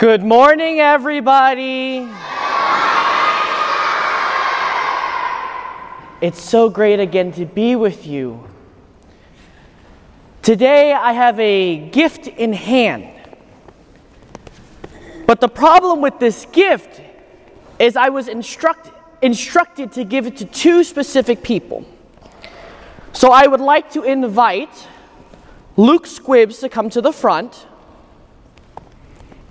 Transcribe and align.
Good 0.00 0.24
morning, 0.24 0.80
everybody. 0.80 2.08
It's 6.22 6.40
so 6.40 6.70
great 6.70 6.98
again 6.98 7.32
to 7.32 7.44
be 7.44 7.76
with 7.76 8.06
you. 8.06 8.48
Today, 10.40 10.94
I 10.94 11.12
have 11.12 11.38
a 11.38 11.90
gift 11.90 12.28
in 12.28 12.54
hand. 12.54 13.12
But 15.26 15.42
the 15.42 15.50
problem 15.50 16.00
with 16.00 16.18
this 16.18 16.46
gift 16.46 17.02
is 17.78 17.94
I 17.94 18.08
was 18.08 18.26
instruct, 18.26 18.90
instructed 19.20 19.92
to 19.92 20.04
give 20.04 20.26
it 20.26 20.38
to 20.38 20.46
two 20.46 20.82
specific 20.82 21.42
people. 21.42 21.84
So 23.12 23.32
I 23.32 23.46
would 23.46 23.60
like 23.60 23.92
to 23.92 24.04
invite 24.04 24.88
Luke 25.76 26.06
Squibbs 26.06 26.60
to 26.60 26.70
come 26.70 26.88
to 26.88 27.02
the 27.02 27.12
front 27.12 27.66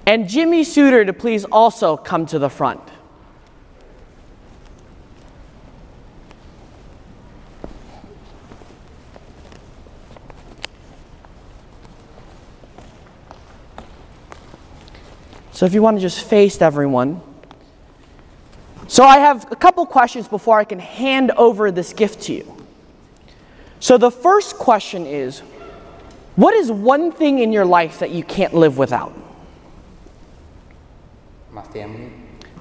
and 0.09 0.27
Jimmy 0.27 0.63
Suter 0.63 1.05
to 1.05 1.13
please 1.13 1.45
also 1.45 1.95
come 1.95 2.25
to 2.25 2.39
the 2.39 2.49
front. 2.49 2.81
So 15.51 15.67
if 15.67 15.75
you 15.75 15.83
want 15.83 15.97
to 15.97 16.01
just 16.01 16.25
face 16.25 16.59
everyone. 16.59 17.21
So 18.87 19.03
I 19.03 19.19
have 19.19 19.51
a 19.51 19.55
couple 19.55 19.85
questions 19.85 20.27
before 20.27 20.57
I 20.57 20.63
can 20.63 20.79
hand 20.79 21.29
over 21.37 21.69
this 21.69 21.93
gift 21.93 22.23
to 22.23 22.33
you. 22.33 22.65
So 23.79 23.99
the 23.99 24.09
first 24.09 24.55
question 24.55 25.05
is 25.05 25.41
what 26.35 26.55
is 26.55 26.71
one 26.71 27.11
thing 27.11 27.37
in 27.37 27.53
your 27.53 27.65
life 27.65 27.99
that 27.99 28.09
you 28.09 28.23
can't 28.23 28.55
live 28.55 28.79
without? 28.79 29.28
My 31.51 31.63
family. 31.63 32.11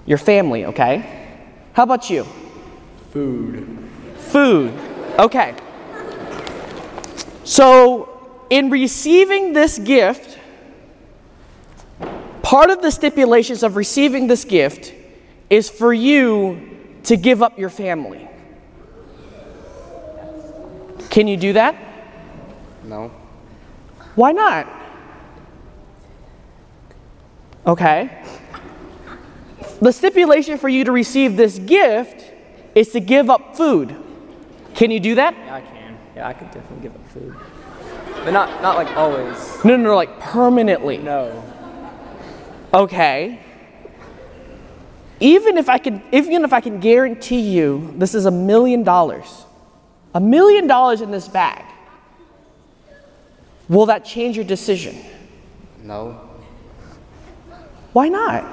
Your 0.06 0.19
family, 0.19 0.65
okay? 0.66 1.27
How 1.72 1.83
about 1.83 2.08
you? 2.08 2.25
Food. 3.11 3.67
Food. 4.17 4.72
Okay. 5.19 5.55
So, 7.45 8.45
in 8.50 8.70
receiving 8.70 9.53
this 9.53 9.78
gift, 9.78 10.39
part 12.42 12.70
of 12.70 12.83
the 12.83 12.91
stipulations 12.91 13.62
of 13.62 13.77
receiving 13.77 14.27
this 14.27 14.45
gift 14.45 14.95
is 15.50 15.69
for 15.70 15.92
you 15.92 16.78
to 17.05 17.17
give 17.17 17.42
up 17.42 17.58
your 17.58 17.70
family. 17.70 18.28
Can 21.11 21.27
you 21.27 21.36
do 21.36 21.55
that? 21.55 21.75
No. 22.84 23.11
Why 24.14 24.33
not? 24.33 24.67
Okay. 27.67 28.25
The 29.81 29.93
stipulation 29.93 30.59
for 30.59 30.69
you 30.69 30.84
to 30.84 30.93
receive 30.93 31.37
this 31.37 31.59
gift 31.59 32.25
is 32.75 32.91
to 32.93 33.01
give 33.01 33.31
up 33.31 33.57
food. 33.57 33.95
Can 34.75 34.91
you 34.91 35.01
do 35.01 35.15
that? 35.17 35.35
Yeah, 35.35 35.55
I 35.55 35.61
can. 35.61 35.98
Yeah, 36.17 36.29
I 36.29 36.33
could 36.33 36.51
definitely 36.51 36.83
give 36.83 36.95
up 36.95 37.09
food. 37.11 37.35
But 38.25 38.33
not 38.33 38.61
not 38.61 38.77
like 38.77 38.97
always. 38.97 39.65
No, 39.65 39.77
no, 39.77 39.85
no, 39.85 39.97
like 39.97 40.19
permanently. 40.20 40.98
No. 40.98 41.45
Okay. 42.75 43.41
Even 45.20 45.59
if 45.59 45.69
I 45.69 45.79
can, 45.79 46.03
even 46.13 46.45
if 46.45 46.53
I 46.53 46.61
can 46.61 46.81
guarantee 46.81 47.41
you 47.41 47.95
this 47.97 48.15
is 48.15 48.27
a 48.27 48.31
million 48.31 48.83
dollars, 48.83 49.45
a 50.15 50.20
million 50.20 50.67
dollars 50.67 51.01
in 51.01 51.11
this 51.11 51.29
bag, 51.29 51.65
will 53.69 53.87
that 53.87 54.05
change 54.05 54.37
your 54.37 54.45
decision? 54.45 54.97
No. 55.83 56.20
Why 57.92 58.09
not? 58.09 58.45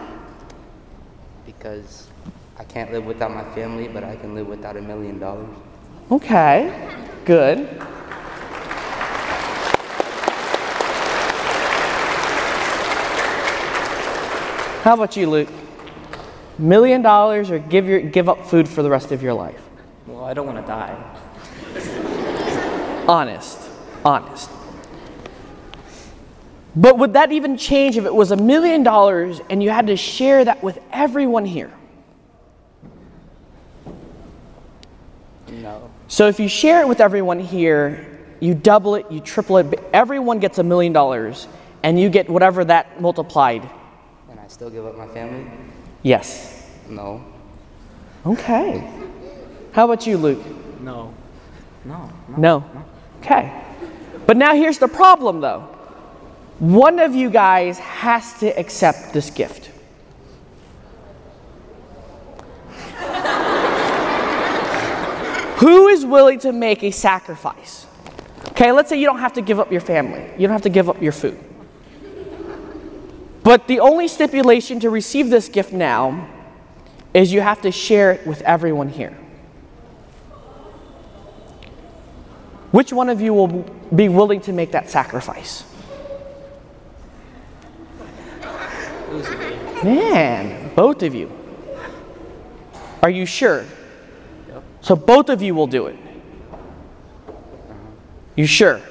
Because 1.46 2.08
I 2.58 2.64
can't 2.64 2.92
live 2.92 3.06
without 3.06 3.32
my 3.32 3.44
family, 3.56 3.88
but 3.88 4.04
I 4.04 4.16
can 4.16 4.34
live 4.34 4.48
without 4.48 4.78
a 4.78 4.82
million 4.82 5.20
dollars. 5.20 5.50
Okay, 6.12 6.90
good. 7.26 7.68
How 14.84 14.94
about 14.94 15.16
you, 15.18 15.30
Luke? 15.30 15.50
Million 16.60 17.02
dollars 17.02 17.50
or 17.50 17.60
give, 17.60 17.88
your, 17.88 18.00
give 18.00 18.30
up 18.30 18.46
food 18.46 18.70
for 18.70 18.84
the 18.84 18.90
rest 18.90 19.12
of 19.12 19.24
your 19.24 19.34
life? 19.34 19.62
Well, 20.06 20.24
I 20.24 20.34
don't 20.34 20.46
want 20.46 20.60
to 20.60 20.68
die. 20.68 20.96
Honest, 23.08 23.60
honest. 24.04 24.50
But 26.76 26.98
would 26.98 27.14
that 27.14 27.32
even 27.32 27.58
change 27.58 27.96
if 27.98 28.06
it 28.06 28.14
was 28.14 28.32
a 28.32 28.36
million 28.36 28.84
dollars 28.84 29.40
and 29.50 29.64
you 29.64 29.70
had 29.70 29.88
to 29.88 29.96
share 29.96 30.44
that 30.44 30.62
with 30.62 30.78
everyone 30.92 31.46
here? 31.46 31.72
No. 35.50 35.90
So 36.08 36.28
if 36.28 36.40
you 36.40 36.50
share 36.50 36.82
it 36.82 36.88
with 36.88 37.00
everyone 37.00 37.40
here, 37.40 38.06
you 38.40 38.54
double 38.54 38.96
it, 38.96 39.10
you 39.10 39.22
triple 39.22 39.58
it, 39.58 39.80
everyone 39.94 40.40
gets 40.40 40.58
a 40.58 40.64
million 40.64 40.92
dollars, 40.92 41.48
and 41.84 42.00
you 42.00 42.10
get 42.10 42.30
whatever 42.30 42.66
that 42.66 43.02
multiplied. 43.02 43.68
And 44.30 44.40
I 44.40 44.48
still 44.48 44.70
give 44.70 44.86
up 44.86 44.98
my 44.98 45.08
family? 45.08 45.50
Yes. 46.04 46.70
No. 46.90 47.24
Okay. 48.26 48.92
How 49.72 49.86
about 49.86 50.06
you, 50.06 50.18
Luke? 50.18 50.44
No. 50.82 51.14
No. 51.86 52.12
No. 52.38 52.66
Okay. 53.22 53.64
But 54.28 54.36
now 54.38 54.54
here's 54.54 54.78
the 54.78 54.88
problem, 54.88 55.42
though. 55.42 55.75
One 56.60 57.00
of 57.00 57.14
you 57.14 57.30
guys 57.30 57.80
has 57.80 58.40
to 58.40 58.48
accept 58.58 59.12
this 59.14 59.30
gift. 59.30 59.72
Who 65.58 65.88
is 65.88 66.06
willing 66.06 66.40
to 66.40 66.52
make 66.52 66.84
a 66.84 66.92
sacrifice? 66.92 67.88
Okay, 68.50 68.72
let's 68.72 68.90
say 68.90 69.00
you 69.00 69.06
don't 69.06 69.20
have 69.20 69.34
to 69.34 69.42
give 69.42 69.60
up 69.60 69.72
your 69.72 69.82
family, 69.82 70.30
you 70.38 70.48
don't 70.48 70.52
have 70.52 70.62
to 70.62 70.70
give 70.70 70.90
up 70.90 71.02
your 71.02 71.12
food. 71.12 71.38
But 73.44 73.68
the 73.68 73.80
only 73.80 74.08
stipulation 74.08 74.80
to 74.80 74.90
receive 74.90 75.30
this 75.30 75.50
gift 75.50 75.74
now 75.74 76.30
is 77.14 77.34
you 77.34 77.42
have 77.42 77.62
to 77.62 77.72
share 77.72 78.12
it 78.12 78.26
with 78.26 78.42
everyone 78.42 78.90
here. 78.90 79.18
Which 82.72 82.92
one 82.92 83.10
of 83.10 83.22
you 83.22 83.34
will 83.34 83.66
be 83.94 84.10
willing 84.10 84.42
to 84.42 84.54
make 84.54 84.72
that 84.72 84.90
sacrifice? 84.90 85.64
Man, 89.86 90.72
both 90.74 91.04
of 91.04 91.14
you. 91.14 91.32
Are 93.04 93.10
you 93.10 93.28
sure? 93.28 93.66
So 94.82 94.96
both 94.96 95.30
of 95.30 95.44
you 95.44 95.54
will 95.54 95.68
do 95.68 95.86
it. 95.86 95.96
You 98.36 98.48
sure? 98.48 98.82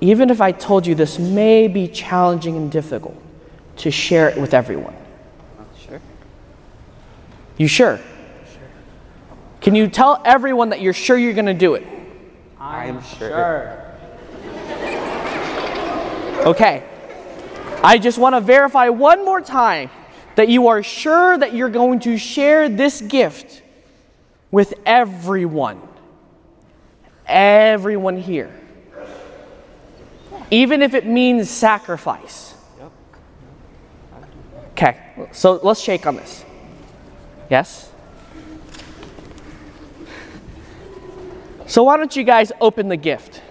Even 0.00 0.30
if 0.30 0.40
I 0.40 0.52
told 0.52 0.86
you 0.86 0.94
this 0.94 1.18
may 1.18 1.66
be 1.66 1.88
challenging 1.88 2.56
and 2.56 2.70
difficult 2.70 3.20
to 3.78 3.90
share 3.90 4.28
it 4.28 4.40
with 4.40 4.54
everyone. 4.54 4.94
Sure. 5.76 6.00
You 7.56 7.66
sure? 7.66 7.96
sure? 7.96 8.68
Can 9.60 9.74
you 9.74 9.88
tell 9.88 10.22
everyone 10.24 10.68
that 10.68 10.80
you're 10.80 10.92
sure 10.92 11.18
you're 11.18 11.32
going 11.32 11.46
to 11.46 11.54
do 11.54 11.74
it? 11.74 11.84
I'm 12.60 13.02
sure. 13.02 13.84
Okay. 16.46 16.84
I 17.82 17.98
just 17.98 18.18
want 18.18 18.34
to 18.34 18.40
verify 18.40 18.88
one 18.88 19.24
more 19.24 19.40
time 19.40 19.90
that 20.34 20.48
you 20.48 20.68
are 20.68 20.82
sure 20.82 21.38
that 21.38 21.54
you're 21.54 21.68
going 21.68 22.00
to 22.00 22.18
share 22.18 22.68
this 22.68 23.00
gift 23.00 23.62
with 24.50 24.74
everyone. 24.84 25.80
Everyone 27.26 28.16
here. 28.16 28.52
Even 30.50 30.82
if 30.82 30.94
it 30.94 31.06
means 31.06 31.50
sacrifice. 31.50 32.54
Okay, 34.72 34.96
so 35.32 35.58
let's 35.62 35.80
shake 35.80 36.06
on 36.06 36.16
this. 36.16 36.44
Yes? 37.50 37.90
So, 41.66 41.82
why 41.82 41.96
don't 41.96 42.14
you 42.14 42.24
guys 42.24 42.50
open 42.60 42.88
the 42.88 42.96
gift? 42.96 43.42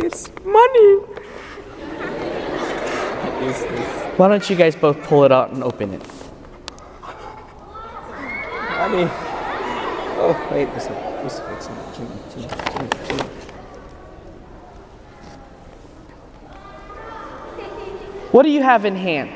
It's 0.00 0.30
money. 0.44 0.94
Why 4.16 4.28
don't 4.28 4.48
you 4.48 4.54
guys 4.54 4.76
both 4.76 5.02
pull 5.02 5.24
it 5.24 5.32
out 5.32 5.50
and 5.52 5.64
open 5.64 5.92
it? 5.92 6.02
Money. 8.78 9.08
Oh, 10.20 10.48
wait, 10.52 10.66
there's 10.66 10.86
a 10.86 11.18
crucifix. 11.20 11.66
Jimmy, 11.96 12.10
Jimmy, 12.32 12.48
Jimmy, 12.72 12.88
Jimmy. 13.08 13.22
What 18.30 18.44
do 18.44 18.50
you 18.50 18.62
have 18.62 18.84
in 18.84 18.94
hand? 18.94 19.30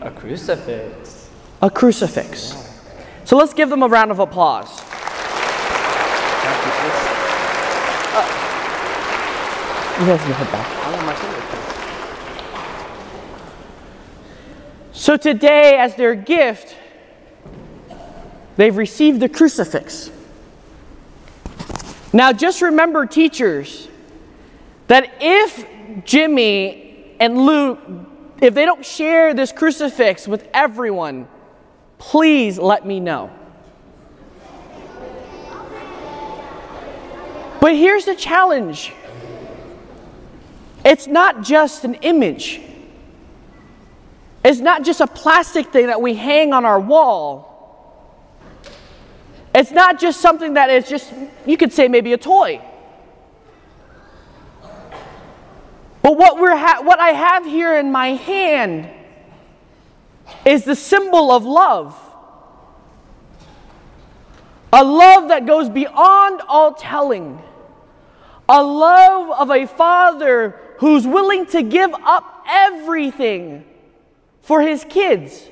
A 0.00 0.12
crucifix. 0.12 1.28
A 1.60 1.70
crucifix. 1.70 2.54
So 3.24 3.36
let's 3.36 3.52
give 3.52 3.68
them 3.68 3.82
a 3.82 3.88
round 3.88 4.12
of 4.12 4.20
applause 4.20 4.80
guys 9.98 10.20
can 10.20 10.32
head 10.32 10.52
back. 10.52 10.84
So 14.92 15.16
today, 15.16 15.76
as 15.76 15.94
their 15.96 16.14
gift, 16.14 16.74
they've 18.56 18.76
received 18.76 19.20
the 19.20 19.28
crucifix. 19.28 20.10
Now, 22.12 22.32
just 22.32 22.62
remember, 22.62 23.06
teachers, 23.06 23.88
that 24.86 25.12
if 25.20 25.66
Jimmy 26.04 27.16
and 27.20 27.38
Luke, 27.38 27.80
if 28.40 28.54
they 28.54 28.64
don't 28.64 28.84
share 28.84 29.34
this 29.34 29.52
crucifix 29.52 30.26
with 30.26 30.48
everyone, 30.54 31.28
please 31.98 32.58
let 32.58 32.86
me 32.86 33.00
know. 33.00 33.30
But 37.60 37.74
here's 37.74 38.04
the 38.04 38.14
challenge 38.14 38.92
it's 40.84 41.06
not 41.06 41.42
just 41.42 41.84
an 41.84 41.94
image, 41.96 42.60
it's 44.44 44.60
not 44.60 44.84
just 44.84 45.00
a 45.00 45.06
plastic 45.06 45.72
thing 45.72 45.86
that 45.86 46.02
we 46.02 46.14
hang 46.14 46.52
on 46.52 46.64
our 46.64 46.78
wall. 46.78 47.50
It's 49.54 49.70
not 49.70 50.00
just 50.00 50.20
something 50.20 50.54
that 50.54 50.68
is 50.68 50.88
just, 50.88 51.12
you 51.46 51.56
could 51.56 51.72
say 51.72 51.86
maybe 51.86 52.12
a 52.12 52.18
toy. 52.18 52.60
But 56.02 56.18
what, 56.18 56.38
we're 56.38 56.56
ha- 56.56 56.82
what 56.82 56.98
I 56.98 57.10
have 57.10 57.46
here 57.46 57.78
in 57.78 57.90
my 57.90 58.08
hand 58.08 58.90
is 60.44 60.64
the 60.64 60.74
symbol 60.76 61.30
of 61.30 61.44
love. 61.44 61.98
A 64.72 64.84
love 64.84 65.28
that 65.28 65.46
goes 65.46 65.70
beyond 65.70 66.42
all 66.48 66.74
telling. 66.74 67.40
A 68.48 68.62
love 68.62 69.30
of 69.30 69.50
a 69.50 69.66
father 69.66 70.60
who's 70.78 71.06
willing 71.06 71.46
to 71.46 71.62
give 71.62 71.92
up 71.94 72.44
everything 72.48 73.64
for 74.42 74.60
his 74.60 74.84
kids. 74.88 75.48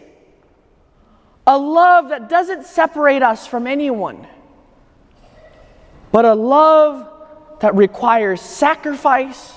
A 1.46 1.58
love 1.58 2.10
that 2.10 2.28
doesn't 2.28 2.66
separate 2.66 3.22
us 3.22 3.46
from 3.46 3.66
anyone, 3.66 4.26
but 6.12 6.24
a 6.24 6.34
love 6.34 7.08
that 7.60 7.74
requires 7.74 8.40
sacrifice, 8.40 9.52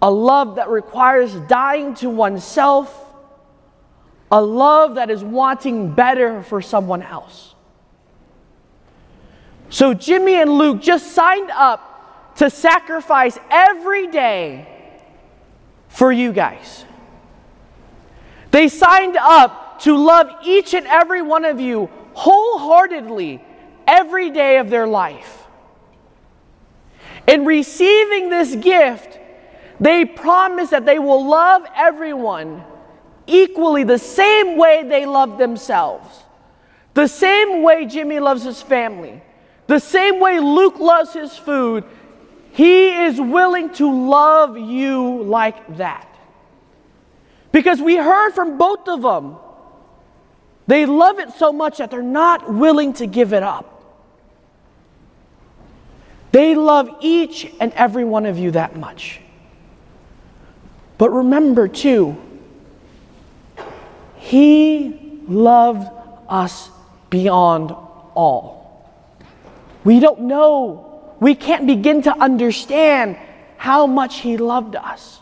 a 0.00 0.10
love 0.10 0.56
that 0.56 0.68
requires 0.68 1.34
dying 1.48 1.94
to 1.94 2.10
oneself, 2.10 3.06
a 4.30 4.40
love 4.40 4.96
that 4.96 5.10
is 5.10 5.24
wanting 5.24 5.92
better 5.94 6.42
for 6.42 6.60
someone 6.60 7.02
else. 7.02 7.54
So 9.70 9.94
Jimmy 9.94 10.34
and 10.36 10.50
Luke 10.50 10.80
just 10.80 11.12
signed 11.12 11.50
up 11.50 11.87
to 12.38 12.48
sacrifice 12.48 13.38
every 13.50 14.06
day 14.06 14.66
for 15.88 16.10
you 16.10 16.32
guys. 16.32 16.84
They 18.50 18.68
signed 18.68 19.16
up 19.16 19.80
to 19.80 19.96
love 19.96 20.30
each 20.44 20.72
and 20.74 20.86
every 20.86 21.22
one 21.22 21.44
of 21.44 21.60
you 21.60 21.90
wholeheartedly 22.14 23.42
every 23.86 24.30
day 24.30 24.58
of 24.58 24.70
their 24.70 24.86
life. 24.86 25.46
In 27.26 27.44
receiving 27.44 28.30
this 28.30 28.54
gift, 28.54 29.18
they 29.80 30.04
promise 30.04 30.70
that 30.70 30.86
they 30.86 30.98
will 30.98 31.26
love 31.26 31.62
everyone 31.76 32.64
equally 33.26 33.84
the 33.84 33.98
same 33.98 34.56
way 34.56 34.84
they 34.84 35.06
love 35.06 35.38
themselves, 35.38 36.24
the 36.94 37.06
same 37.06 37.62
way 37.62 37.84
Jimmy 37.86 38.18
loves 38.18 38.44
his 38.44 38.62
family, 38.62 39.22
the 39.66 39.78
same 39.78 40.20
way 40.20 40.40
Luke 40.40 40.78
loves 40.78 41.12
his 41.12 41.36
food. 41.36 41.84
He 42.58 43.04
is 43.04 43.20
willing 43.20 43.70
to 43.74 44.08
love 44.10 44.58
you 44.58 45.22
like 45.22 45.76
that. 45.76 46.12
Because 47.52 47.80
we 47.80 47.94
heard 47.94 48.32
from 48.32 48.58
both 48.58 48.88
of 48.88 49.00
them 49.00 49.36
they 50.66 50.84
love 50.84 51.20
it 51.20 51.30
so 51.34 51.52
much 51.52 51.78
that 51.78 51.92
they're 51.92 52.02
not 52.02 52.52
willing 52.52 52.94
to 52.94 53.06
give 53.06 53.32
it 53.32 53.44
up. 53.44 53.80
They 56.32 56.56
love 56.56 56.90
each 57.00 57.48
and 57.60 57.72
every 57.74 58.04
one 58.04 58.26
of 58.26 58.38
you 58.38 58.50
that 58.50 58.74
much. 58.74 59.20
But 60.98 61.10
remember, 61.10 61.68
too, 61.68 62.16
He 64.16 65.20
loved 65.28 65.88
us 66.28 66.70
beyond 67.08 67.70
all. 67.70 68.84
We 69.84 70.00
don't 70.00 70.22
know, 70.22 70.87
we 71.20 71.34
can't 71.34 71.66
begin 71.66 72.02
to 72.02 72.12
understand 72.18 73.16
how 73.56 73.86
much 73.86 74.20
He 74.20 74.36
loved 74.36 74.76
us. 74.76 75.20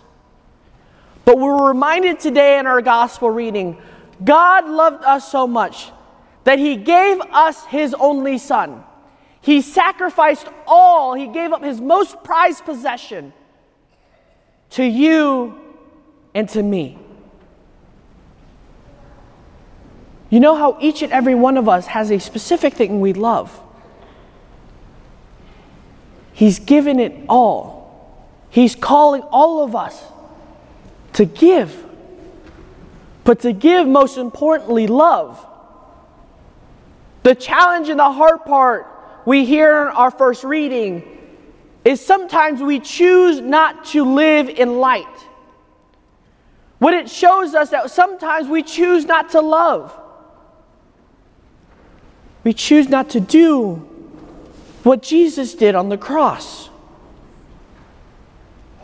But 1.25 1.39
we're 1.39 1.69
reminded 1.69 2.21
today 2.21 2.59
in 2.59 2.67
our 2.67 2.81
gospel 2.81 3.31
reading 3.31 3.79
God 4.23 4.69
loved 4.69 5.05
us 5.05 5.31
so 5.31 5.47
much 5.47 5.91
that 6.45 6.59
he 6.59 6.77
gave 6.77 7.21
us 7.21 7.65
his 7.67 7.93
only 7.95 8.39
son. 8.39 8.85
He 9.41 9.61
sacrificed 9.61 10.47
all, 10.67 11.15
he 11.15 11.27
gave 11.27 11.53
up 11.53 11.63
his 11.63 11.81
most 11.81 12.23
prized 12.23 12.65
possession 12.65 13.33
to 14.71 14.85
you 14.85 15.59
and 16.35 16.49
to 16.51 16.63
me. 16.63 16.99
You 20.31 20.41
know 20.41 20.55
how 20.55 20.79
each 20.81 21.03
and 21.03 21.13
every 21.13 21.35
one 21.35 21.57
of 21.57 21.69
us 21.69 21.87
has 21.89 22.11
a 22.11 22.19
specific 22.19 22.75
thing 22.75 23.01
we 23.01 23.13
love. 23.13 23.61
He's 26.37 26.59
given 26.59 27.01
it 27.01 27.15
all. 27.29 28.31
He's 28.51 28.77
calling 28.77 29.23
all 29.23 29.65
of 29.65 29.75
us 29.75 30.01
to 31.15 31.25
give 31.25 31.87
but 33.27 33.41
to 33.41 33.53
give, 33.53 33.89
most 33.89 34.19
importantly, 34.19 34.87
love. 34.87 35.45
The 37.25 37.35
challenge 37.35 37.89
in 37.89 37.97
the 37.97 38.13
hard 38.13 38.45
part 38.45 38.87
we 39.27 39.45
hear 39.45 39.83
in 39.83 39.89
our 39.89 40.13
first 40.13 40.45
reading 40.45 41.03
is 41.85 42.01
sometimes 42.01 42.63
we 42.63 42.79
choose 42.79 43.41
not 43.41 43.85
to 43.87 44.05
live 44.05 44.49
in 44.49 44.79
light. 44.79 45.05
What 46.79 46.95
it 46.95 47.11
shows 47.11 47.55
us 47.55 47.71
that 47.71 47.91
sometimes 47.91 48.47
we 48.47 48.63
choose 48.63 49.07
not 49.07 49.31
to 49.31 49.41
love. 49.41 49.99
We 52.45 52.53
choose 52.53 52.89
not 52.89 53.11
to 53.11 53.21
do 53.21 53.89
what 54.87 55.03
Jesus 55.03 55.55
did 55.55 55.75
on 55.75 55.89
the 55.89 55.99
cross. 55.99 56.71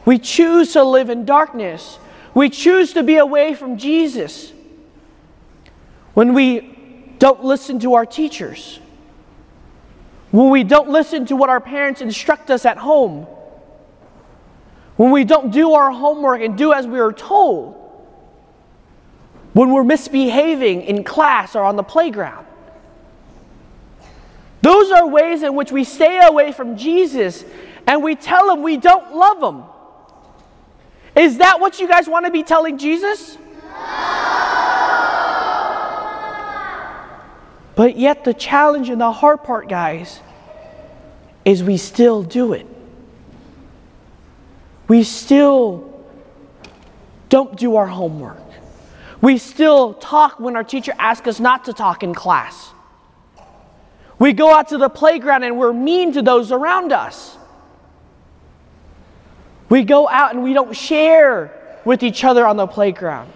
We 0.05 0.19
choose 0.19 0.73
to 0.73 0.83
live 0.83 1.09
in 1.11 1.25
darkness 1.25 1.99
we 2.35 2.49
choose 2.49 2.95
to 2.95 3.03
be 3.03 3.17
away 3.17 3.55
from 3.55 3.77
Jesus 3.77 4.53
when 6.15 6.35
we 6.35 7.15
don't 7.19 7.45
listen 7.45 7.79
to 7.81 7.95
our 7.95 8.07
teachers, 8.07 8.81
when 10.31 10.51
we 10.51 10.65
don't 10.65 10.89
listen 10.89 11.27
to 11.27 11.37
what 11.37 11.51
our 11.51 11.61
parents 11.61 12.01
instruct 12.01 12.51
us 12.51 12.65
at 12.65 12.79
home, 12.79 13.27
when 14.97 15.11
we 15.11 15.25
don't 15.25 15.51
do 15.51 15.73
our 15.75 15.91
homework 15.91 16.41
and 16.41 16.57
do 16.57 16.73
as 16.73 16.87
we 16.87 17.01
are 17.01 17.13
told, 17.13 17.79
when 19.53 19.71
we're 19.71 19.85
misbehaving 19.85 20.83
in 20.83 21.05
class 21.05 21.55
or 21.55 21.63
on 21.65 21.77
the 21.77 21.83
playground. 21.83 22.47
Those 24.63 24.91
are 24.93 25.07
ways 25.07 25.43
in 25.43 25.55
which 25.55 25.71
we 25.73 25.85
stay 25.85 26.21
away 26.25 26.53
from 26.53 26.77
Jesus 26.77 27.45
and 27.87 28.03
we 28.03 28.15
tell 28.15 28.51
him 28.51 28.63
we 28.63 28.77
don't 28.77 29.15
love 29.15 29.43
him. 29.43 29.65
Is 31.15 31.39
that 31.39 31.61
what 31.61 31.79
you 31.79 31.89
guys 31.89 32.09
want 32.09 32.25
to 32.27 32.33
be 32.33 32.43
telling 32.43 32.79
Jesus? 32.79 33.37
But 37.75 37.97
yet, 37.97 38.25
the 38.25 38.35
challenge 38.35 38.89
and 38.89 39.01
the 39.01 39.13
hard 39.13 39.45
part, 39.45 39.69
guys, 39.69 40.21
is 41.45 41.63
we 41.63 41.77
still 41.77 42.23
do 42.23 42.53
it. 42.53 42.67
We 44.89 45.03
still 45.03 46.07
don't 47.29 47.57
do 47.57 47.77
our 47.77 47.87
homework. 47.87 48.39
We 49.23 49.39
still 49.39 49.95
talk 49.95 50.39
when 50.39 50.55
our 50.55 50.65
teacher 50.65 50.93
asks 50.99 51.27
us 51.27 51.41
not 51.41 51.65
to 51.65 51.73
talk 51.73 52.03
in 52.03 52.15
class. 52.15 52.72
We 54.23 54.33
go 54.33 54.55
out 54.55 54.69
to 54.69 54.79
the 54.79 54.89
playground 54.89 55.43
and 55.43 55.59
we're 55.59 55.73
mean 55.73 56.13
to 56.13 56.23
those 56.23 56.53
around 56.53 56.93
us. 56.93 57.37
We 59.69 59.83
go 59.83 60.09
out 60.09 60.33
and 60.33 60.45
we 60.45 60.53
don't 60.53 60.77
share 60.77 61.81
with 61.85 62.05
each 62.05 62.23
other 62.23 62.47
on 62.47 62.57
the 62.57 62.69
playground. 62.69 63.33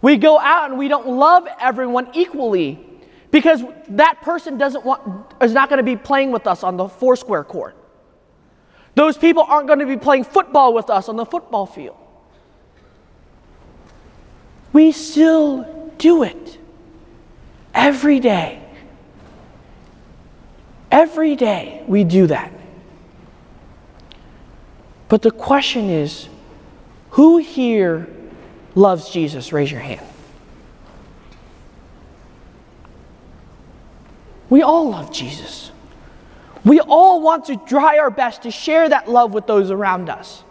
We 0.00 0.16
go 0.16 0.40
out 0.40 0.70
and 0.70 0.76
we 0.76 0.88
don't 0.88 1.06
love 1.06 1.46
everyone 1.60 2.08
equally 2.14 2.84
because 3.30 3.62
that 3.90 4.20
person 4.22 4.58
doesn't 4.58 4.84
want 4.84 5.34
is 5.40 5.52
not 5.52 5.68
going 5.68 5.78
to 5.78 5.84
be 5.84 5.94
playing 5.94 6.32
with 6.32 6.48
us 6.48 6.64
on 6.64 6.76
the 6.76 6.88
foursquare 6.88 7.44
court. 7.44 7.76
Those 8.96 9.16
people 9.16 9.44
aren't 9.44 9.68
going 9.68 9.78
to 9.78 9.86
be 9.86 9.96
playing 9.96 10.24
football 10.24 10.74
with 10.74 10.90
us 10.90 11.08
on 11.08 11.14
the 11.14 11.26
football 11.26 11.64
field. 11.64 11.96
We 14.72 14.90
still 14.90 15.92
do 15.96 16.24
it 16.24 16.58
every 17.72 18.18
day. 18.18 18.61
Every 20.92 21.36
day 21.36 21.82
we 21.86 22.04
do 22.04 22.26
that. 22.26 22.52
But 25.08 25.22
the 25.22 25.30
question 25.30 25.88
is 25.88 26.28
who 27.10 27.38
here 27.38 28.08
loves 28.74 29.08
Jesus? 29.10 29.52
Raise 29.52 29.70
your 29.70 29.80
hand. 29.80 30.06
We 34.50 34.60
all 34.60 34.90
love 34.90 35.10
Jesus. 35.10 35.72
We 36.62 36.80
all 36.80 37.22
want 37.22 37.46
to 37.46 37.56
try 37.56 37.98
our 37.98 38.10
best 38.10 38.42
to 38.42 38.50
share 38.50 38.86
that 38.90 39.08
love 39.10 39.32
with 39.32 39.46
those 39.46 39.70
around 39.70 40.10
us. 40.10 40.44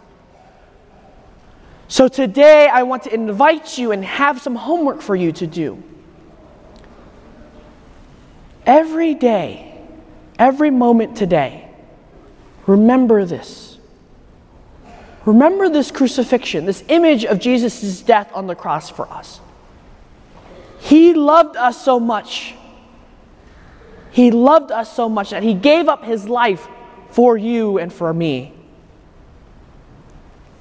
So 1.86 2.08
today, 2.08 2.66
I 2.66 2.82
want 2.82 3.04
to 3.04 3.14
invite 3.14 3.78
you 3.78 3.92
and 3.92 4.04
have 4.04 4.40
some 4.40 4.56
homework 4.56 5.02
for 5.02 5.14
you 5.14 5.30
to 5.32 5.46
do. 5.46 5.82
Every 8.66 9.14
day, 9.14 9.71
every 10.42 10.72
moment 10.72 11.16
today, 11.16 11.70
remember 12.66 13.24
this. 13.24 13.78
Remember 15.24 15.68
this 15.68 15.92
crucifixion, 15.92 16.66
this 16.66 16.82
image 16.88 17.24
of 17.24 17.38
Jesus' 17.38 18.02
death 18.02 18.28
on 18.34 18.48
the 18.48 18.56
cross 18.56 18.90
for 18.90 19.08
us. 19.08 19.40
He 20.80 21.14
loved 21.14 21.56
us 21.56 21.80
so 21.80 22.00
much. 22.00 22.56
He 24.10 24.32
loved 24.32 24.72
us 24.72 24.92
so 24.92 25.08
much 25.08 25.30
that 25.30 25.44
He 25.44 25.54
gave 25.54 25.88
up 25.88 26.04
His 26.04 26.28
life 26.28 26.66
for 27.10 27.36
you 27.36 27.78
and 27.78 27.92
for 27.92 28.12
me. 28.12 28.52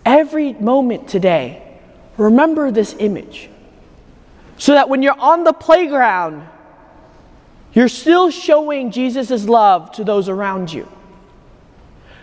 Every 0.06 0.54
moment 0.54 1.08
today, 1.08 1.80
remember 2.18 2.70
this 2.70 2.96
image 3.00 3.50
so 4.60 4.74
that 4.74 4.90
when 4.90 5.02
you're 5.02 5.20
on 5.20 5.44
the 5.44 5.54
playground, 5.54 6.48
you're 7.74 7.88
still 7.88 8.30
showing 8.30 8.92
Jesus' 8.92 9.46
love 9.46 9.92
to 9.94 10.04
those 10.04 10.28
around 10.28 10.72
you. 10.72 10.88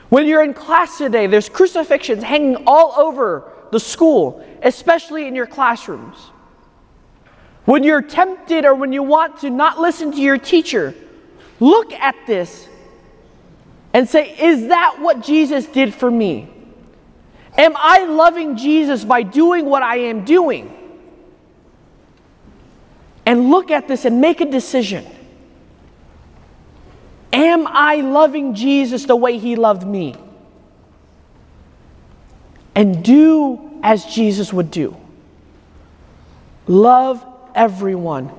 When 0.08 0.26
you're 0.26 0.42
in 0.42 0.54
class 0.54 0.98
today, 0.98 1.26
there's 1.26 1.48
crucifixions 1.48 2.22
hanging 2.22 2.64
all 2.66 2.94
over 2.96 3.52
the 3.70 3.80
school, 3.80 4.44
especially 4.62 5.26
in 5.26 5.34
your 5.34 5.46
classrooms. 5.46 6.16
When 7.64 7.82
you're 7.82 8.02
tempted 8.02 8.64
or 8.64 8.74
when 8.74 8.92
you 8.92 9.02
want 9.02 9.40
to 9.40 9.50
not 9.50 9.78
listen 9.78 10.12
to 10.12 10.20
your 10.20 10.38
teacher, 10.38 10.94
look 11.60 11.92
at 11.92 12.14
this 12.26 12.66
and 13.92 14.08
say, 14.08 14.34
Is 14.38 14.68
that 14.68 15.00
what 15.00 15.22
Jesus 15.22 15.66
did 15.66 15.92
for 15.92 16.10
me? 16.10 16.48
Am 17.58 17.74
I 17.76 18.04
loving 18.04 18.56
Jesus 18.56 19.04
by 19.04 19.22
doing 19.22 19.66
what 19.66 19.82
I 19.82 19.96
am 19.96 20.24
doing? 20.24 20.74
And 23.26 23.50
look 23.50 23.70
at 23.70 23.88
this 23.88 24.06
and 24.06 24.20
make 24.20 24.40
a 24.40 24.46
decision. 24.46 25.04
Am 27.32 27.66
I 27.66 27.96
loving 27.96 28.54
Jesus 28.54 29.04
the 29.04 29.16
way 29.16 29.38
he 29.38 29.56
loved 29.56 29.86
me? 29.86 30.14
And 32.74 33.04
do 33.04 33.80
as 33.82 34.04
Jesus 34.04 34.52
would 34.52 34.70
do. 34.70 34.96
Love 36.66 37.24
everyone 37.54 38.30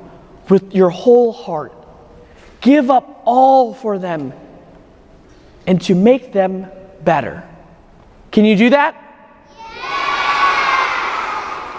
with 0.49 0.73
your 0.73 0.89
whole 0.89 1.31
heart. 1.31 1.73
Give 2.61 2.89
up 2.89 3.21
all 3.25 3.73
for 3.73 3.99
them 3.99 4.33
and 5.67 5.81
to 5.83 5.95
make 5.95 6.31
them 6.33 6.67
better. 7.03 7.47
Can 8.31 8.45
you 8.45 8.55
do 8.55 8.69
that? 8.71 8.95
Yeah. 9.75 9.99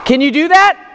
Can 0.05 0.21
you 0.21 0.31
do 0.31 0.49
that? 0.49 0.90